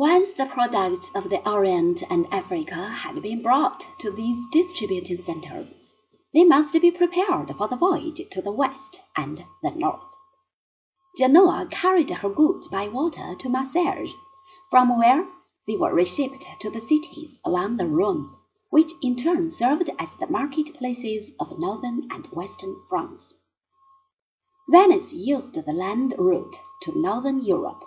[0.00, 5.74] Once the products of the Orient and Africa had been brought to these distributing centers,
[6.32, 10.16] they must be prepared for the voyage to the west and the north.
[11.18, 14.14] Genoa carried her goods by water to Marseilles,
[14.70, 15.28] from where
[15.66, 18.34] they were reshipped to the cities along the Rhone,
[18.70, 23.34] which in turn served as the market places of northern and western France.
[24.66, 27.84] Venice used the land route to northern Europe.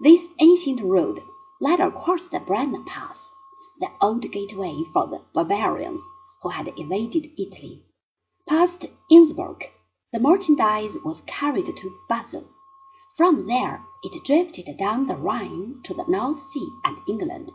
[0.00, 1.22] This ancient road
[1.62, 3.30] led across the Brenner Pass,
[3.78, 6.02] the old gateway for the barbarians
[6.42, 7.84] who had invaded Italy.
[8.48, 9.70] Past Innsbruck,
[10.12, 12.48] the merchandise was carried to Basel.
[13.16, 17.52] From there it drifted down the Rhine to the North Sea and England,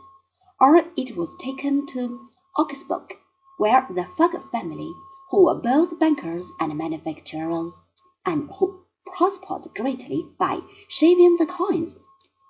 [0.58, 3.14] or it was taken to Augsburg,
[3.58, 4.90] where the Fugger family,
[5.30, 7.78] who were both bankers and manufacturers,
[8.24, 11.94] and who prospered greatly by shaving the coins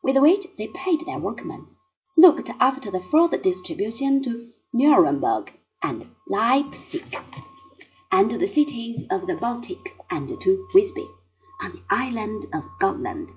[0.09, 1.67] with which they paid their workmen,
[2.17, 7.15] looked after the further distribution to Nuremberg and Leipzig,
[8.11, 11.07] and the cities of the Baltic, and to Visby,
[11.61, 13.29] on the island of Gotland,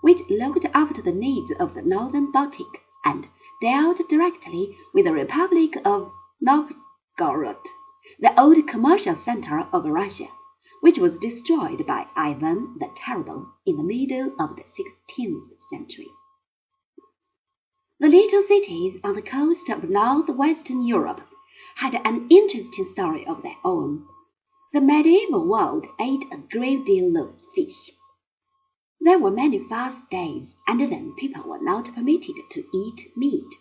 [0.00, 3.28] which looked after the needs of the northern Baltic and
[3.62, 6.10] dealt directly with the Republic of
[6.40, 7.62] Novgorod,
[8.18, 10.26] the old commercial center of Russia,
[10.80, 16.08] which was destroyed by Ivan the Terrible in the middle of the sixteenth century.
[17.98, 21.22] The little cities on the coast of northwestern Europe
[21.76, 24.06] had an interesting story of their own.
[24.72, 27.90] The medieval world ate a great deal of fish.
[29.00, 33.54] There were many fast days, and then people were not permitted to eat meat.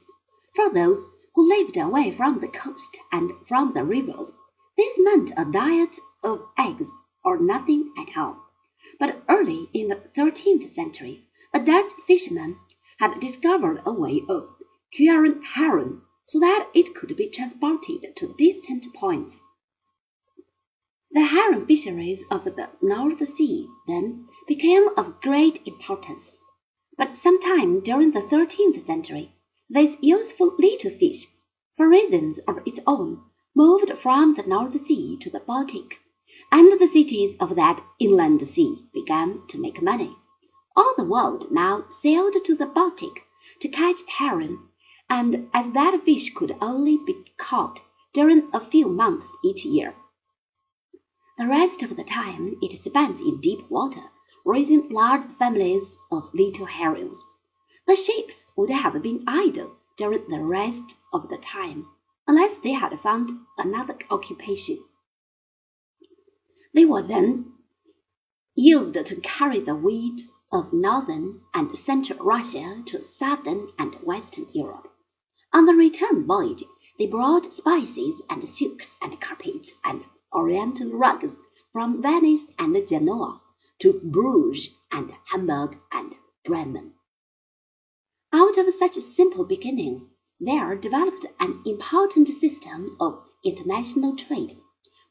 [0.53, 4.31] For those who lived away from the coast and from the rivers,
[4.77, 6.91] this meant a diet of eggs
[7.25, 8.37] or nothing at all.
[8.99, 12.57] But early in the thirteenth century, a Dutch fisherman
[12.99, 14.47] had discovered a way of
[14.93, 19.37] curing herring so that it could be transported to distant points.
[21.11, 26.37] The herring fisheries of the North Sea then became of great importance.
[26.97, 29.33] But sometime during the thirteenth century,
[29.67, 31.25] this useful little fish,
[31.75, 33.23] for reasons of its own,
[33.55, 35.97] moved from the North Sea to the Baltic
[36.51, 40.15] and the cities of that inland sea began to make money.
[40.75, 43.23] All the world now sailed to the Baltic
[43.61, 44.59] to catch herring,
[45.09, 47.81] and as that fish could only be caught
[48.13, 49.95] during a few months each year,
[51.37, 54.03] the rest of the time it spent in deep water,
[54.45, 57.21] raising large families of little herrings.
[57.87, 61.87] The ships would have been idle during the rest of the time,
[62.25, 64.79] unless they had found another occupation.
[66.75, 67.53] They were then
[68.53, 74.91] used to carry the wheat of northern and central Russia to southern and western Europe.
[75.53, 76.65] On the return voyage
[76.99, 80.03] they brought spices and silks and carpets and
[80.33, 81.37] oriental rugs
[81.71, 83.41] from Venice and Genoa
[83.79, 86.93] to Bruges and Hamburg and Bremen.
[88.33, 90.05] Out of such simple beginnings
[90.41, 94.57] there developed an important system of international trade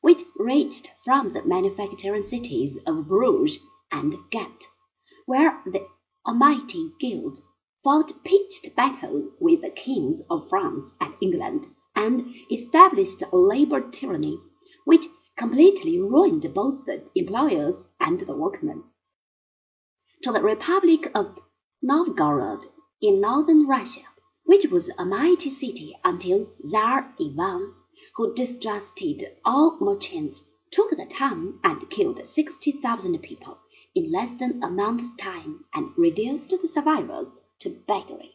[0.04, 3.58] which reached from the manufacturing cities of Bruges
[3.90, 4.66] and Ghent,
[5.24, 5.86] where the
[6.26, 7.40] almighty guilds
[7.82, 11.66] fought pitched battles with the kings of France and England,
[11.96, 14.38] and established a labor tyranny
[14.84, 15.06] which
[15.38, 18.84] completely ruined both the employers and the workmen.
[20.24, 21.38] To the Republic of
[21.80, 22.66] Novgorod
[23.00, 24.02] in northern Russia,
[24.44, 27.72] which was a mighty city until Tsar Ivan
[28.16, 33.58] who distrusted all merchants, took the town and killed sixty thousand people
[33.94, 38.33] in less than a month's time and reduced the survivors to beggary.